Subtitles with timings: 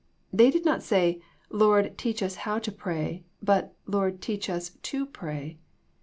[0.33, 1.21] They did not say,
[1.51, 5.59] Lord, teach us how to pray, but," Lord, teach us to pray."